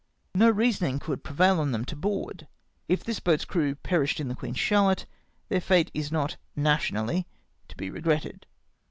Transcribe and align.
No 0.33 0.49
reasoning 0.49 0.97
could 0.97 1.23
prevail 1.23 1.59
on 1.59 1.71
them 1.73 1.85
to 1.85 1.95
board. 1.95 2.47
If 2.87 3.03
this 3.03 3.19
boat's 3.19 3.45
crew 3.45 3.75
perished 3.75 4.19
in 4.19 4.29
the 4.29 4.35
Queen 4.35 4.55
Charlotte^ 4.55 5.05
their 5.47 5.61
fate 5.61 5.91
is 5.93 6.11
not 6.11 6.37
nationally 6.55 7.27
to 7.67 7.77
be 7.77 7.91
regretted. 7.91 8.47